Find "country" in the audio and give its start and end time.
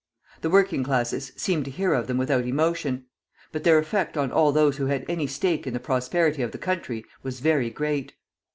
6.57-7.05